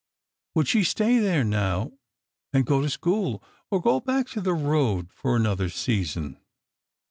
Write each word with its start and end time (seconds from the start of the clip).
Would 0.55 0.67
she 0.67 0.83
stay 0.83 1.19
there, 1.19 1.43
now, 1.43 1.91
and 2.51 2.65
go 2.65 2.81
to 2.81 2.89
school, 2.89 3.43
or 3.69 3.79
go 3.79 3.99
back 3.99 4.25
to 4.29 4.41
the 4.41 4.55
road 4.55 5.13
for 5.13 5.35
another 5.35 5.69
season? 5.69 6.39